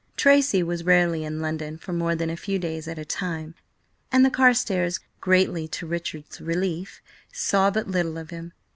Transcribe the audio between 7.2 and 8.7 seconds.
saw but little of him.